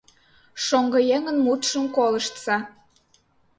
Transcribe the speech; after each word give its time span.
Шоҥго 0.65 0.99
еҥын 1.15 1.37
мутшым 1.45 1.83
колыштса. 1.95 2.55